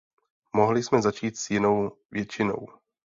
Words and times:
Mohli 0.55 0.83
jsme 0.83 1.01
začít 1.01 1.37
s 1.37 1.49
jinou 1.49 1.97
většinou. 2.11 2.67